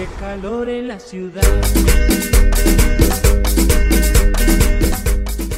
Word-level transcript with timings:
qué 0.00 0.06
calor 0.18 0.70
en 0.70 0.88
la 0.88 0.98
ciudad. 0.98 1.42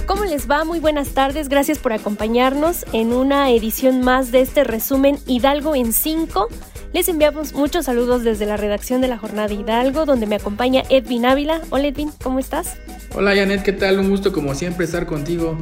¿Cómo 0.07 0.25
les 0.25 0.51
va? 0.51 0.65
Muy 0.65 0.81
buenas 0.81 1.11
tardes, 1.11 1.49
gracias 1.49 1.79
por 1.79 1.93
acompañarnos 1.93 2.85
en 2.93 3.13
una 3.13 3.53
edición 3.53 4.01
más 4.01 4.33
de 4.33 4.41
este 4.41 4.65
resumen 4.65 5.17
Hidalgo 5.29 5.77
en 5.77 5.93
5. 5.93 6.49
Les 6.93 7.09
enviamos 7.09 7.53
muchos 7.53 7.85
saludos 7.85 8.25
desde 8.25 8.45
la 8.47 8.57
redacción 8.57 9.01
de 9.01 9.07
la 9.07 9.17
Jornada 9.17 9.55
Hidalgo, 9.55 10.07
donde 10.07 10.27
me 10.27 10.35
acompaña 10.35 10.83
Edwin 10.89 11.25
Ávila. 11.25 11.61
Hola 11.71 11.87
Edwin, 11.87 12.11
¿cómo 12.21 12.41
estás? 12.41 12.79
Hola 13.15 13.37
Janet, 13.37 13.63
¿qué 13.63 13.73
tal? 13.73 14.01
Un 14.01 14.11
gusto 14.11 14.33
como 14.33 14.57
siempre 14.57 14.87
estar 14.87 15.07
contigo. 15.07 15.57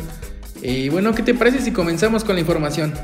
Y 0.63 0.89
bueno, 0.89 1.15
¿qué 1.15 1.23
te 1.23 1.35
parece 1.35 1.61
si 1.61 1.71
comenzamos 1.71 2.25
con 2.25 2.35
la 2.35 2.41
información? 2.41 2.95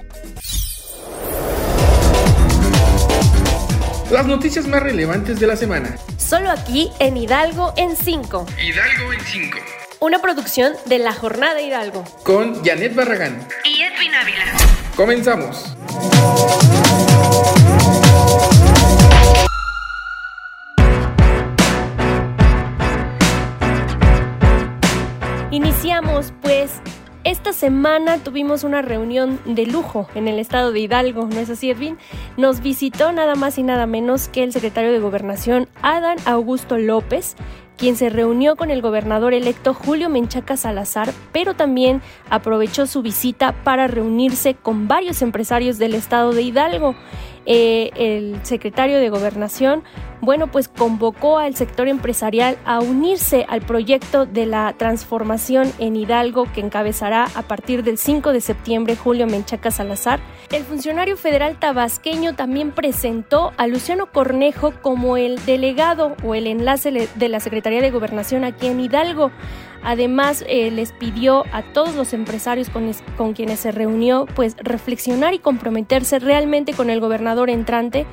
Las 4.11 4.25
noticias 4.27 4.69
más 4.69 4.83
relevantes 4.83 5.41
de 5.41 5.49
la 5.49 5.57
semana. 5.57 5.97
Solo 6.17 6.51
aquí 6.51 6.91
en 7.01 7.17
Hidalgo 7.17 7.75
en 7.77 7.97
5. 7.97 8.47
Hidalgo 8.63 9.13
en 9.13 9.21
5. 9.21 9.59
Una 9.99 10.21
producción 10.21 10.75
de 10.87 11.01
la 11.01 11.13
Jornada 11.13 11.61
Hidalgo. 11.61 12.05
Con 12.23 12.65
Janet 12.65 12.95
Barragán. 12.95 13.49
Y 13.65 13.83
Edwin 13.83 14.15
Ávila. 14.15 14.45
Comenzamos. 14.95 15.77
Esta 27.47 27.61
semana 27.61 28.19
tuvimos 28.19 28.65
una 28.65 28.83
reunión 28.83 29.39
de 29.45 29.67
lujo 29.67 30.09
en 30.17 30.27
el 30.27 30.41
estado 30.41 30.73
de 30.73 30.81
Hidalgo, 30.81 31.29
¿no 31.29 31.39
es 31.39 31.49
así, 31.49 31.71
Edwin? 31.71 31.97
Nos 32.37 32.61
visitó 32.61 33.13
nada 33.13 33.37
más 33.37 33.57
y 33.57 33.63
nada 33.63 33.87
menos 33.87 34.27
que 34.27 34.43
el 34.43 34.53
secretario 34.53 34.91
de 34.91 34.99
Gobernación, 34.99 35.69
Adán 35.81 36.17
Augusto 36.25 36.77
López, 36.77 37.37
quien 37.77 37.95
se 37.95 38.09
reunió 38.09 38.57
con 38.57 38.73
el 38.73 38.83
gobernador 38.83 39.33
electo 39.33 39.75
Julio 39.75 40.09
Menchaca 40.09 40.57
Salazar, 40.57 41.13
pero 41.31 41.55
también 41.55 42.03
aprovechó 42.31 42.89
su 42.89 43.01
visita 43.01 43.53
para 43.63 43.87
reunirse 43.87 44.55
con 44.55 44.89
varios 44.89 45.23
empresarios 45.23 45.79
del 45.79 45.95
estado 45.95 46.33
de 46.33 46.43
Hidalgo. 46.43 46.97
Eh, 47.47 47.91
el 47.95 48.45
secretario 48.45 48.99
de 48.99 49.09
Gobernación, 49.09 49.85
bueno, 50.21 50.51
pues 50.51 50.69
convocó 50.69 51.39
al 51.39 51.55
sector 51.55 51.87
empresarial 51.87 52.59
a 52.65 52.81
unirse 52.81 53.47
al 53.49 53.61
proyecto 53.63 54.27
de 54.27 54.47
la 54.47 54.75
transformación 54.77 55.73
en 55.79 55.95
Hidalgo 55.95 56.47
que 56.53 56.61
encabezará 56.61 57.29
a 57.35 57.43
partir 57.43 57.85
del 57.85 57.99
5 57.99 58.33
de 58.33 58.41
septiembre 58.41 58.97
Julio 58.97 59.27
Menchaca 59.27 59.71
Salazar. 59.71 60.19
El 60.51 60.65
funcionario 60.65 61.17
federal 61.17 61.59
tabasqueño 61.59 62.35
también 62.35 62.73
presentó 62.73 63.53
a 63.57 63.67
Luciano 63.69 64.07
Cornejo 64.07 64.73
como 64.83 65.17
el 65.17 65.45
delegado 65.45 66.17
o 66.25 66.35
el 66.35 66.47
enlace 66.47 67.09
de 67.15 67.29
la 67.29 67.41
Secretaría 67.41 67.81
de 67.81 67.91
Gobernación 67.91 68.45
aquí 68.45 68.67
en 68.67 68.81
Hidalgo. 68.81 69.31
Además, 69.87 70.45
eh, 70.49 70.73
les 70.73 70.91
pidió 70.91 71.45
a 71.53 71.63
todos 71.63 71.95
los 71.95 72.13
empresarios 72.13 72.71
con, 72.71 72.91
con, 73.17 73.35
quienes 73.35 73.61
se 73.61 73.71
reunió, 73.71 74.27
pues 74.35 74.57
reflexionar 74.59 75.33
y 75.33 75.39
comprometerse 75.39 76.19
realmente 76.19 76.73
con 76.73 76.91
el 76.91 76.99
gobernador 76.99 77.51
entrante, 77.51 78.05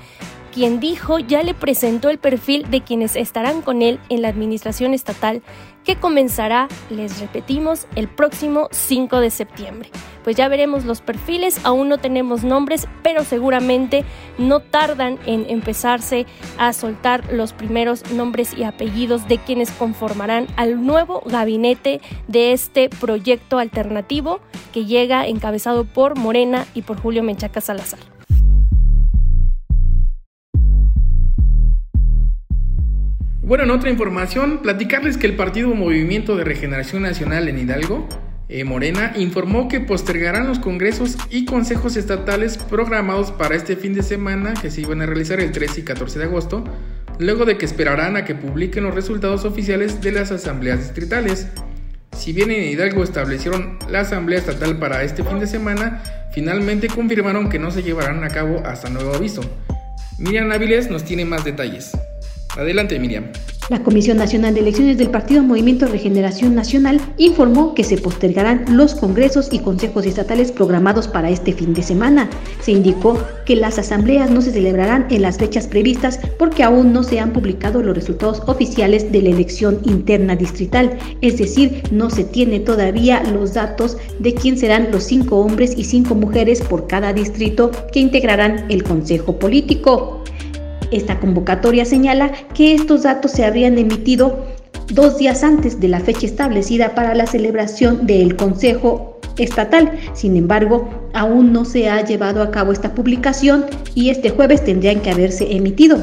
quien 0.53 0.79
dijo 0.79 1.17
ya 1.17 1.41
le 1.41 1.55
presentó 1.55 2.09
el 2.09 2.19
perfil 2.19 2.69
de 2.69 2.81
quienes 2.81 3.15
estarán 3.15 3.61
con 3.61 3.81
él 3.81 3.99
en 4.09 4.21
la 4.21 4.27
administración 4.27 4.93
estatal, 4.93 5.41
que 5.83 5.95
comenzará, 5.97 6.67
les 6.89 7.19
repetimos, 7.19 7.87
el 7.95 8.07
próximo 8.07 8.69
5 8.71 9.19
de 9.19 9.29
septiembre. 9.31 9.89
Pues 10.23 10.37
ya 10.37 10.47
veremos 10.47 10.85
los 10.85 11.01
perfiles, 11.01 11.59
aún 11.65 11.89
no 11.89 11.97
tenemos 11.97 12.43
nombres, 12.43 12.87
pero 13.01 13.23
seguramente 13.23 14.05
no 14.37 14.61
tardan 14.61 15.19
en 15.25 15.45
empezarse 15.49 16.25
a 16.57 16.71
soltar 16.71 17.33
los 17.33 17.51
primeros 17.51 18.09
nombres 18.11 18.53
y 18.55 18.63
apellidos 18.63 19.27
de 19.27 19.39
quienes 19.39 19.71
conformarán 19.71 20.47
al 20.55 20.85
nuevo 20.85 21.23
gabinete 21.25 21.99
de 22.27 22.53
este 22.53 22.89
proyecto 22.89 23.57
alternativo 23.57 24.39
que 24.71 24.85
llega 24.85 25.27
encabezado 25.27 25.83
por 25.83 26.17
Morena 26.17 26.65
y 26.73 26.83
por 26.83 27.02
Julio 27.02 27.23
Menchaca 27.23 27.59
Salazar. 27.59 28.12
Bueno, 33.45 33.65
en 33.65 33.71
otra 33.71 33.89
información, 33.89 34.59
platicarles 34.59 35.17
que 35.17 35.27
el 35.27 35.36
Partido 35.36 35.76
Movimiento 35.76 36.37
de 36.37 36.45
Regeneración 36.45 37.02
Nacional 37.02 37.49
en 37.49 37.59
Hidalgo, 37.59 38.08
eh, 38.48 38.64
Morena, 38.64 39.11
informó 39.17 39.67
que 39.67 39.81
postergarán 39.81 40.48
los 40.48 40.59
congresos 40.59 41.17
y 41.30 41.43
consejos 41.43 41.98
estatales 41.98 42.58
programados 42.58 43.33
para 43.33 43.58
este 43.58 43.76
fin 43.76 43.93
de 43.93 44.02
semana 44.02 44.54
que 44.54 44.71
se 44.71 44.80
iban 44.80 45.02
a 45.02 45.08
realizar 45.08 45.42
el 45.42 45.52
13 45.52 45.81
y 45.81 45.83
14 45.83 46.20
de 46.20 46.26
agosto, 46.26 46.64
luego 47.20 47.43
de 47.43 47.58
que 47.58 47.65
esperarán 47.65 48.15
a 48.15 48.23
que 48.23 48.33
publiquen 48.33 48.86
los 48.86 48.95
resultados 48.95 49.43
oficiales 49.43 49.99
de 49.99 50.14
las 50.14 50.31
asambleas 50.31 50.80
distritales. 50.80 51.49
Si 52.15 52.31
bien 52.31 52.49
en 52.49 52.64
Hidalgo 52.64 53.04
establecieron 53.04 53.77
la 53.89 54.02
asamblea 54.02 54.39
estatal 54.39 54.80
para 54.80 55.04
este 55.04 55.21
fin 55.21 55.39
de 55.39 55.48
semana, 55.48 56.02
finalmente 56.33 56.87
confirmaron 56.87 57.49
que 57.49 57.60
no 57.60 57.71
se 57.71 57.83
llevarán 57.83 58.23
a 58.23 58.30
cabo 58.30 58.64
hasta 58.65 58.89
nuevo 58.89 59.14
aviso. 59.14 59.42
Miriam 60.17 60.49
Áviles 60.49 60.89
nos 60.89 61.04
tiene 61.04 61.25
más 61.25 61.43
detalles. 61.43 61.92
Adelante, 62.55 62.99
Miriam. 62.99 63.25
La 63.69 63.81
Comisión 63.81 64.17
Nacional 64.17 64.53
de 64.53 64.59
Elecciones 64.59 64.97
del 64.97 65.09
Partido 65.09 65.41
Movimiento 65.41 65.87
Regeneración 65.87 66.53
Nacional 66.53 66.99
informó 67.17 67.73
que 67.73 67.86
se 67.86 67.97
postergarán 67.97 68.65
los 68.69 68.93
congresos 68.93 69.47
y 69.53 69.59
consejos 69.59 70.05
estatales 70.05 70.52
programados 70.52 71.08
para 71.08 71.30
este 71.30 71.53
fin 71.53 71.73
de 71.73 71.81
semana. 71.81 72.30
Se 72.61 72.73
indicó 72.73 73.17
que 73.45 73.55
las 73.55 73.80
asambleas 73.80 74.30
no 74.30 74.42
se 74.42 74.52
celebrarán 74.52 75.08
en 75.09 75.21
las 75.21 75.37
fechas 75.37 75.67
previstas 75.67 76.19
porque 76.37 76.61
aún 76.61 76.92
no 76.92 77.03
se 77.03 77.21
han 77.21 77.31
publicado 77.31 77.81
los 77.81 77.95
resultados 77.95 78.43
oficiales 78.47 79.09
de 79.13 79.21
la 79.21 79.30
elección 79.30 79.80
interna 79.86 80.36
distrital, 80.36 80.97
es 81.21 81.37
decir, 81.37 81.83
no 81.89 82.09
se 82.09 82.25
tiene 82.25 82.59
todavía 82.59 83.23
los 83.23 83.53
datos 83.53 83.97
de 84.19 84.33
quién 84.33 84.58
serán 84.58 84.92
los 84.92 85.05
cinco 85.05 85.37
hombres 85.37 85.73
y 85.77 85.86
cinco 85.86 86.15
mujeres 86.15 86.61
por 86.61 86.87
cada 86.87 87.13
distrito 87.13 87.71
que 87.93 88.02
integrarán 88.02 88.65
el 88.69 88.83
Consejo 88.83 89.39
Político. 89.39 90.23
Esta 90.93 91.20
convocatoria 91.20 91.86
señala 91.86 92.31
que 92.54 92.76
estos 92.76 93.02
datos 93.02 93.31
se 93.31 93.43
habrían 93.43 93.80
emitido 93.80 94.45
dos 94.92 95.17
días 95.17 95.43
antes 95.43 95.80
de 95.80 95.87
la 95.87 95.99
fecha 95.99 96.27
establecida 96.27 96.93
para 96.93 97.15
la 97.15 97.26
celebración 97.26 98.05
del 98.05 98.36
Consejo 98.36 99.20
Estatal. 99.37 99.92
Sin 100.14 100.37
embargo, 100.37 100.87
aún 101.14 101.52
no 101.52 101.65
se 101.65 101.89
ha 101.89 102.05
llevado 102.05 102.43
a 102.43 102.52
cabo 102.52 102.71
esta 102.71 102.93
publicación 102.93 103.65
y 103.95 104.11
este 104.11 104.30
jueves 104.30 104.64
tendrían 104.64 105.02
que 105.02 105.09
haberse 105.09 105.55
emitido. 105.55 105.98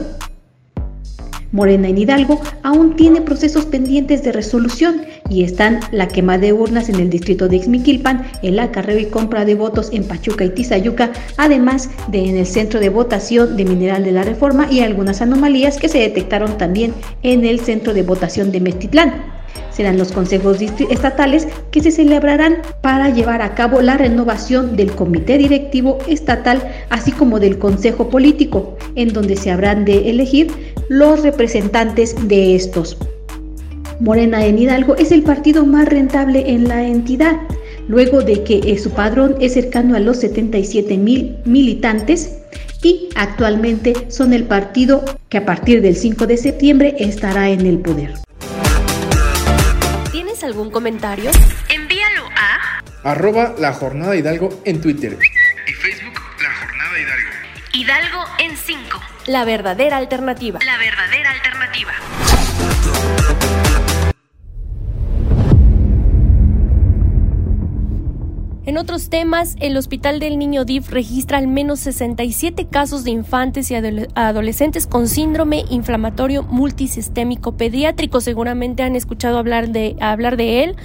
Morena 1.52 1.88
en 1.88 1.98
Hidalgo 1.98 2.40
aún 2.62 2.94
tiene 2.94 3.22
procesos 3.22 3.66
pendientes 3.66 4.22
de 4.22 4.32
resolución 4.32 5.02
y 5.28 5.42
están 5.42 5.80
la 5.90 6.08
quema 6.08 6.38
de 6.38 6.52
urnas 6.52 6.88
en 6.88 6.96
el 6.96 7.10
distrito 7.10 7.48
de 7.48 7.56
Ixmiquilpan, 7.56 8.24
el 8.42 8.58
acarreo 8.58 8.98
y 8.98 9.06
compra 9.06 9.44
de 9.44 9.56
votos 9.56 9.90
en 9.92 10.04
Pachuca 10.04 10.44
y 10.44 10.50
Tizayuca, 10.50 11.10
además 11.36 11.90
de 12.08 12.28
en 12.28 12.36
el 12.36 12.46
centro 12.46 12.78
de 12.78 12.88
votación 12.88 13.56
de 13.56 13.64
Mineral 13.64 14.04
de 14.04 14.12
la 14.12 14.22
Reforma 14.22 14.68
y 14.70 14.80
algunas 14.80 15.22
anomalías 15.22 15.78
que 15.78 15.88
se 15.88 15.98
detectaron 15.98 16.56
también 16.56 16.94
en 17.22 17.44
el 17.44 17.60
centro 17.60 17.94
de 17.94 18.02
votación 18.02 18.52
de 18.52 18.60
Mestitlán. 18.60 19.40
Serán 19.70 19.98
los 19.98 20.12
consejos 20.12 20.60
estatales 20.60 21.48
que 21.70 21.80
se 21.80 21.90
celebrarán 21.90 22.58
para 22.82 23.08
llevar 23.10 23.40
a 23.40 23.54
cabo 23.54 23.80
la 23.80 23.96
renovación 23.96 24.76
del 24.76 24.92
comité 24.92 25.38
directivo 25.38 25.98
estatal, 26.06 26.62
así 26.90 27.12
como 27.12 27.40
del 27.40 27.58
consejo 27.58 28.08
político, 28.10 28.76
en 28.94 29.12
donde 29.12 29.36
se 29.36 29.50
habrán 29.50 29.84
de 29.84 30.10
elegir 30.10 30.48
los 30.90 31.22
representantes 31.22 32.14
de 32.28 32.54
estos. 32.54 32.98
Morena 34.00 34.44
en 34.44 34.58
Hidalgo 34.58 34.96
es 34.96 35.10
el 35.12 35.22
partido 35.22 35.64
más 35.64 35.88
rentable 35.88 36.50
en 36.50 36.68
la 36.68 36.86
entidad, 36.86 37.40
luego 37.88 38.20
de 38.20 38.44
que 38.44 38.78
su 38.78 38.90
padrón 38.90 39.36
es 39.40 39.54
cercano 39.54 39.96
a 39.96 40.00
los 40.00 40.18
77 40.18 40.98
mil 40.98 41.38
militantes 41.46 42.36
y 42.82 43.08
actualmente 43.14 43.94
son 44.08 44.34
el 44.34 44.44
partido 44.44 45.02
que 45.30 45.38
a 45.38 45.46
partir 45.46 45.80
del 45.80 45.96
5 45.96 46.26
de 46.26 46.36
septiembre 46.36 46.94
estará 46.98 47.48
en 47.48 47.64
el 47.64 47.78
poder 47.78 48.12
algún 50.50 50.70
comentario? 50.70 51.30
Envíalo 51.68 52.28
a 52.36 52.82
arroba 53.02 53.54
la 53.58 53.72
jornada 53.72 54.16
Hidalgo 54.16 54.60
en 54.64 54.80
Twitter 54.80 55.16
y 55.66 55.72
Facebook 55.72 56.20
La 56.42 56.52
Jornada 56.54 56.98
Hidalgo. 56.98 57.30
Hidalgo 57.72 57.78
en 57.78 58.09
5. 58.09 58.09
La 59.26 59.44
verdadera 59.44 59.98
alternativa. 59.98 60.58
La 60.64 60.78
verdadera 60.78 61.30
alternativa. 61.30 61.92
Otros 68.80 69.10
temas, 69.10 69.56
el 69.60 69.76
Hospital 69.76 70.18
del 70.18 70.38
Niño 70.38 70.64
DIF 70.64 70.90
registra 70.90 71.38
al 71.38 71.46
menos 71.46 71.80
67 71.80 72.66
casos 72.66 73.04
de 73.04 73.10
infantes 73.10 73.70
y 73.70 73.74
adolescentes 73.74 74.86
con 74.86 75.06
síndrome 75.06 75.64
inflamatorio 75.68 76.42
multisistémico 76.42 77.56
pediátrico. 77.56 78.20
Seguramente 78.20 78.82
han 78.82 78.96
escuchado 78.96 79.38
hablar 79.38 79.68
de, 79.68 79.96
hablar 80.00 80.36
de 80.38 80.64
él. 80.64 80.76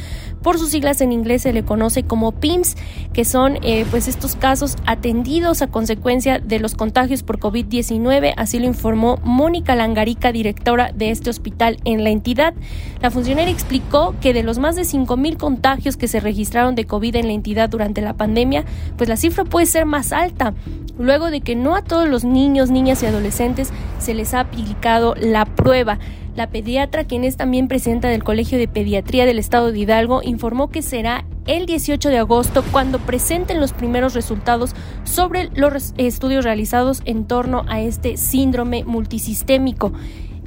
Por 0.44 0.60
sus 0.60 0.70
siglas 0.70 1.02
en 1.02 1.12
inglés 1.12 1.42
se 1.42 1.54
le 1.54 1.64
conoce 1.64 2.04
como 2.04 2.32
PIMS, 2.34 2.76
que 3.14 3.26
son 3.26 3.58
eh, 3.64 3.84
pues 3.90 4.08
estos 4.08 4.36
casos 4.36 4.76
atendidos 4.86 5.64
a 5.64 5.68
consecuencia 5.68 6.38
de 6.38 6.60
los 6.60 6.76
contagios 6.76 7.24
por 7.24 7.40
COVID-19. 7.40 8.34
Así 8.38 8.60
lo 8.60 8.68
informó 8.68 9.18
Mónica 9.24 9.74
Langarica, 9.74 10.32
directora 10.32 10.92
de 10.94 11.10
este 11.10 11.32
hospital 11.32 11.78
en 11.84 12.04
la 12.04 12.12
entidad. 12.12 12.54
La 13.02 13.10
funcionaria 13.10 13.52
explicó 13.52 14.14
que 14.22 14.34
de 14.34 14.44
los 14.44 14.60
más 14.60 14.76
de 14.76 14.84
5.000 14.84 15.38
contagios 15.38 15.98
que 15.98 16.08
se 16.08 16.20
registraron 16.20 16.76
de 16.76 16.86
COVID 16.86 17.16
en 17.16 17.26
la 17.26 17.34
entidad 17.34 17.68
durante 17.68 17.85
la 17.94 18.14
pandemia, 18.14 18.66
pues 18.98 19.10
la 19.10 19.18
cifra 19.18 19.44
puede 19.44 19.66
ser 19.66 19.86
más 19.86 20.12
alta, 20.12 20.54
luego 20.98 21.30
de 21.30 21.42
que 21.42 21.56
no 21.56 21.76
a 21.76 21.82
todos 21.82 22.08
los 22.08 22.24
niños, 22.24 22.72
niñas 22.72 23.04
y 23.04 23.06
adolescentes 23.06 23.72
se 24.00 24.14
les 24.14 24.34
ha 24.34 24.42
aplicado 24.42 25.16
la 25.16 25.46
prueba. 25.46 26.00
La 26.36 26.50
pediatra, 26.50 27.06
quien 27.06 27.24
es 27.24 27.38
también 27.38 27.70
presidenta 27.70 28.10
del 28.10 28.24
Colegio 28.24 28.58
de 28.58 28.68
Pediatría 28.68 29.26
del 29.26 29.40
Estado 29.40 29.72
de 29.72 29.80
Hidalgo, 29.80 30.22
informó 30.22 30.70
que 30.70 30.82
será 30.82 31.24
el 31.48 31.66
18 31.66 32.10
de 32.10 32.18
agosto 32.18 32.62
cuando 32.74 33.00
presenten 33.00 33.62
los 33.62 33.72
primeros 33.72 34.14
resultados 34.14 34.76
sobre 35.06 35.50
los 35.54 35.94
estudios 35.98 36.44
realizados 36.44 37.02
en 37.06 37.26
torno 37.26 37.64
a 37.70 37.80
este 37.80 38.18
síndrome 38.18 38.84
multisistémico. 38.84 39.94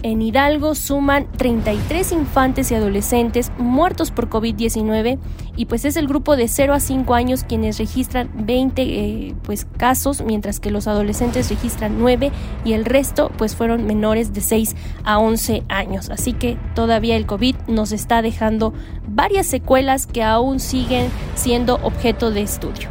En 0.02 0.22
Hidalgo 0.22 0.76
suman 0.76 1.26
33 1.36 2.12
infantes 2.12 2.70
y 2.70 2.74
adolescentes 2.74 3.50
muertos 3.58 4.12
por 4.12 4.28
COVID-19 4.28 5.18
y 5.56 5.66
pues 5.66 5.84
es 5.84 5.96
el 5.96 6.06
grupo 6.06 6.36
de 6.36 6.46
0 6.46 6.72
a 6.72 6.80
5 6.80 7.14
años 7.14 7.42
quienes 7.42 7.78
registran 7.78 8.30
20 8.34 8.82
eh, 8.82 9.34
pues 9.42 9.66
casos, 9.76 10.22
mientras 10.22 10.60
que 10.60 10.70
los 10.70 10.86
adolescentes 10.86 11.50
registran 11.50 11.98
9 11.98 12.30
y 12.64 12.74
el 12.74 12.84
resto 12.84 13.32
pues 13.36 13.56
fueron 13.56 13.86
menores 13.86 14.32
de 14.32 14.40
6 14.40 14.76
a 15.02 15.18
11 15.18 15.64
años. 15.68 16.10
Así 16.10 16.32
que 16.32 16.56
todavía 16.76 17.16
el 17.16 17.26
COVID 17.26 17.56
nos 17.66 17.90
está 17.90 18.22
dejando 18.22 18.72
varias 19.08 19.46
secuelas 19.46 20.06
que 20.06 20.22
aún 20.22 20.60
siguen 20.60 21.08
siendo 21.34 21.74
objeto 21.82 22.30
de 22.30 22.42
estudio. 22.42 22.88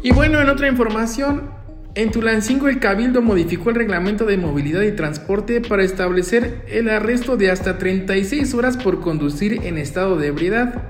Y 0.00 0.12
bueno, 0.12 0.40
en 0.40 0.48
otra 0.48 0.68
información, 0.68 1.57
en 1.98 2.12
Tulancingo 2.12 2.68
el 2.68 2.78
Cabildo 2.78 3.22
modificó 3.22 3.70
el 3.70 3.74
reglamento 3.74 4.24
de 4.24 4.36
movilidad 4.36 4.82
y 4.82 4.92
transporte 4.92 5.60
para 5.60 5.82
establecer 5.82 6.62
el 6.68 6.88
arresto 6.88 7.36
de 7.36 7.50
hasta 7.50 7.76
36 7.76 8.54
horas 8.54 8.76
por 8.76 9.00
conducir 9.00 9.64
en 9.64 9.78
estado 9.78 10.16
de 10.16 10.28
ebriedad. 10.28 10.80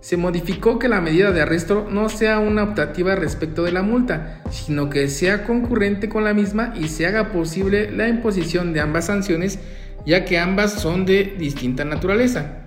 Se 0.00 0.16
modificó 0.16 0.78
que 0.78 0.88
la 0.88 1.00
medida 1.00 1.32
de 1.32 1.42
arresto 1.42 1.88
no 1.90 2.08
sea 2.08 2.38
una 2.38 2.62
optativa 2.62 3.16
respecto 3.16 3.64
de 3.64 3.72
la 3.72 3.82
multa, 3.82 4.42
sino 4.52 4.90
que 4.90 5.08
sea 5.08 5.42
concurrente 5.42 6.08
con 6.08 6.22
la 6.22 6.34
misma 6.34 6.72
y 6.80 6.86
se 6.86 7.06
haga 7.06 7.32
posible 7.32 7.90
la 7.90 8.06
imposición 8.06 8.72
de 8.72 8.78
ambas 8.78 9.06
sanciones, 9.06 9.58
ya 10.06 10.24
que 10.24 10.38
ambas 10.38 10.80
son 10.80 11.04
de 11.04 11.34
distinta 11.36 11.84
naturaleza. 11.84 12.60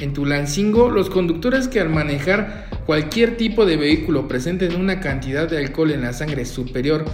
En 0.00 0.14
Tulancingo, 0.14 0.90
los 0.90 1.10
conductores 1.10 1.68
que 1.68 1.80
al 1.80 1.90
manejar 1.90 2.65
cualquier 2.86 3.36
tipo 3.36 3.66
de 3.66 3.76
vehículo 3.76 4.28
presenten 4.28 4.76
una 4.76 5.00
cantidad 5.00 5.48
de 5.48 5.58
alcohol 5.58 5.90
en 5.90 6.02
la 6.02 6.12
sangre 6.12 6.44
superior 6.44 7.04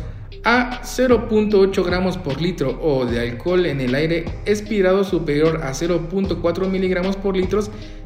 a 0.44 0.82
0.8 0.82 1.84
gramos 1.84 2.18
por 2.18 2.40
litro 2.40 2.78
o 2.82 3.06
de 3.06 3.20
alcohol 3.20 3.66
en 3.66 3.80
el 3.80 3.94
aire 3.94 4.24
expirado 4.44 5.04
superior 5.04 5.60
a 5.62 5.70
0.4 5.70 6.68
miligramos 6.68 7.16
por 7.16 7.36
litro 7.36 7.60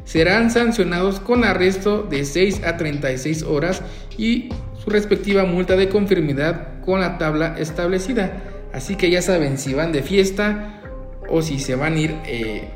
serán 0.05 0.51
sancionados 0.51 1.19
con 1.19 1.43
arresto 1.43 2.03
de 2.03 2.25
6 2.25 2.63
a 2.63 2.77
36 2.77 3.43
horas 3.43 3.81
y 4.17 4.49
su 4.83 4.89
respectiva 4.89 5.43
multa 5.43 5.75
de 5.75 5.89
conformidad 5.89 6.79
con 6.85 7.01
la 7.01 7.17
tabla 7.17 7.55
establecida. 7.59 8.41
Así 8.73 8.95
que 8.95 9.09
ya 9.09 9.21
saben, 9.21 9.57
si 9.57 9.73
van 9.73 9.91
de 9.91 10.03
fiesta 10.03 10.81
o 11.29 11.41
si 11.41 11.59
se 11.59 11.75
van 11.75 11.95
a 11.95 11.99
ir 11.99 12.15
eh, 12.25 12.69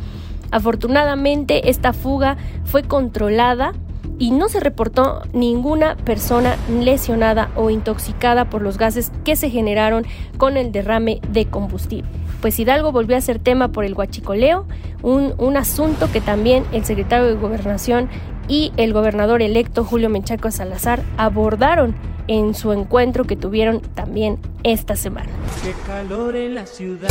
Afortunadamente 0.51 1.69
esta 1.69 1.93
fuga 1.93 2.37
fue 2.63 2.83
controlada 2.83 3.73
y 4.19 4.31
no 4.31 4.47
se 4.47 4.59
reportó 4.59 5.23
ninguna 5.33 5.95
persona 5.97 6.55
lesionada 6.69 7.49
o 7.55 7.69
intoxicada 7.69 8.49
por 8.49 8.61
los 8.61 8.77
gases 8.77 9.11
que 9.23 9.35
se 9.35 9.49
generaron 9.49 10.05
con 10.37 10.55
el 10.55 10.71
derrame 10.71 11.19
de 11.29 11.45
combustible. 11.45 12.09
Pues 12.39 12.59
Hidalgo 12.59 12.91
volvió 12.91 13.17
a 13.17 13.21
ser 13.21 13.39
tema 13.39 13.69
por 13.69 13.85
el 13.85 13.93
huachicoleo, 13.93 14.65
un, 15.01 15.33
un 15.37 15.57
asunto 15.57 16.11
que 16.11 16.21
también 16.21 16.65
el 16.71 16.85
secretario 16.85 17.25
de 17.25 17.35
Gobernación 17.35 18.09
y 18.47 18.71
el 18.77 18.93
gobernador 18.93 19.41
electo 19.41 19.83
Julio 19.83 20.09
Menchaco 20.09 20.51
Salazar 20.51 21.01
abordaron 21.17 21.95
en 22.27 22.53
su 22.53 22.71
encuentro 22.71 23.25
que 23.25 23.35
tuvieron 23.35 23.81
también 23.81 24.39
esta 24.63 24.95
semana. 24.95 25.29
Qué 25.63 25.73
calor 25.85 26.35
en 26.35 26.55
la 26.55 26.65
ciudad. 26.65 27.09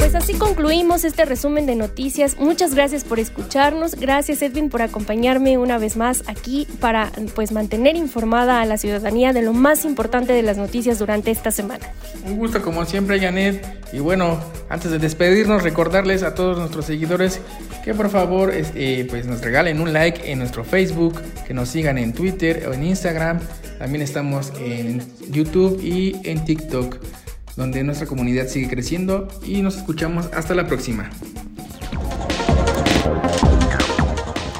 Pues 0.00 0.14
así 0.14 0.32
concluimos 0.32 1.04
este 1.04 1.26
resumen 1.26 1.66
de 1.66 1.76
noticias. 1.76 2.38
Muchas 2.38 2.74
gracias 2.74 3.04
por 3.04 3.20
escucharnos. 3.20 3.94
Gracias 3.94 4.40
Edwin 4.40 4.70
por 4.70 4.80
acompañarme 4.80 5.58
una 5.58 5.76
vez 5.76 5.98
más 5.98 6.24
aquí 6.26 6.66
para 6.80 7.12
pues 7.34 7.52
mantener 7.52 7.96
informada 7.96 8.62
a 8.62 8.64
la 8.64 8.78
ciudadanía 8.78 9.34
de 9.34 9.42
lo 9.42 9.52
más 9.52 9.84
importante 9.84 10.32
de 10.32 10.42
las 10.42 10.56
noticias 10.56 10.98
durante 10.98 11.30
esta 11.30 11.50
semana. 11.50 11.86
Un 12.24 12.38
gusto 12.38 12.62
como 12.62 12.86
siempre 12.86 13.20
Janet. 13.20 13.62
Y 13.92 13.98
bueno, 13.98 14.40
antes 14.70 14.90
de 14.90 14.98
despedirnos 14.98 15.62
recordarles 15.62 16.22
a 16.22 16.34
todos 16.34 16.58
nuestros 16.58 16.86
seguidores 16.86 17.38
que 17.84 17.92
por 17.92 18.08
favor 18.08 18.54
este, 18.54 19.04
pues 19.04 19.26
nos 19.26 19.42
regalen 19.42 19.82
un 19.82 19.92
like 19.92 20.32
en 20.32 20.38
nuestro 20.38 20.64
Facebook, 20.64 21.20
que 21.46 21.52
nos 21.52 21.68
sigan 21.68 21.98
en 21.98 22.14
Twitter 22.14 22.66
o 22.68 22.72
en 22.72 22.84
Instagram. 22.84 23.38
También 23.78 24.00
estamos 24.00 24.50
en 24.58 25.02
YouTube 25.30 25.78
y 25.82 26.16
en 26.24 26.42
TikTok 26.42 26.96
donde 27.60 27.84
nuestra 27.84 28.06
comunidad 28.06 28.48
sigue 28.48 28.70
creciendo 28.70 29.28
y 29.44 29.60
nos 29.60 29.76
escuchamos 29.76 30.30
hasta 30.32 30.54
la 30.54 30.66
próxima. 30.66 31.10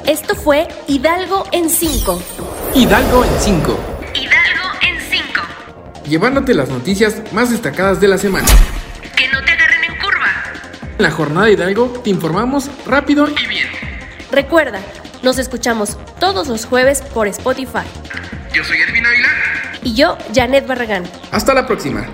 Esto 0.06 0.34
fue 0.34 0.68
Hidalgo 0.86 1.46
en 1.50 1.70
5. 1.70 2.22
Hidalgo 2.74 3.24
en 3.24 3.30
5. 3.40 3.80
Hidalgo 4.14 4.68
en 4.82 5.00
5. 5.00 5.40
Llevándote 6.10 6.52
las 6.52 6.68
noticias 6.68 7.22
más 7.32 7.50
destacadas 7.50 8.02
de 8.02 8.08
la 8.08 8.18
semana. 8.18 8.48
Que 9.16 9.28
no 9.28 9.42
te 9.46 9.52
agarren 9.52 9.82
en 9.82 9.98
curva. 9.98 10.28
En 10.98 11.02
la 11.02 11.10
jornada 11.10 11.46
de 11.46 11.52
Hidalgo 11.52 11.88
te 12.04 12.10
informamos 12.10 12.70
rápido 12.86 13.28
y 13.30 13.46
bien. 13.46 13.68
Recuerda, 14.30 14.80
nos 15.22 15.38
escuchamos 15.38 15.96
todos 16.18 16.48
los 16.48 16.66
jueves 16.66 17.00
por 17.00 17.28
Spotify. 17.28 17.86
Yo 18.52 18.62
soy 18.62 18.76
Edwin 18.82 19.06
Ávila. 19.06 19.28
Y 19.84 19.94
yo, 19.94 20.18
Janet 20.34 20.66
Barragán. 20.66 21.04
Hasta 21.30 21.54
la 21.54 21.66
próxima. 21.66 22.06